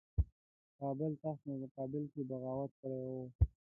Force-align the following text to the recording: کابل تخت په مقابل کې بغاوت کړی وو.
کابل 0.79 1.11
تخت 1.21 1.41
په 1.45 1.53
مقابل 1.61 2.03
کې 2.11 2.21
بغاوت 2.29 2.71
کړی 2.81 2.99
وو. 3.09 3.23